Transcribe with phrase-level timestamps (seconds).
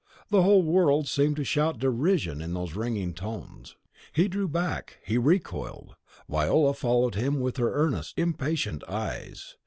[0.29, 3.75] The whole world seemed to shout derision in those ringing tones.
[4.11, 5.95] He drew back, he recoiled.
[6.27, 9.57] Viola followed him with her earnest, impatient eyes.